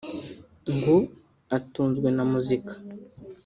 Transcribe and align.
ngo 0.75 0.95
atunzwe 1.57 2.07
na 2.15 2.23
muzika 2.31 2.73